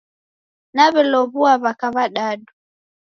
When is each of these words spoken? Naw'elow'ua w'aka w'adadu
Naw'elow'ua 0.75 1.53
w'aka 1.63 1.87
w'adadu 1.95 2.49